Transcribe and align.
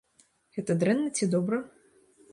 Гэта 0.55 0.77
дрэнна 0.83 1.13
ці 1.19 1.31
добра? 1.37 1.63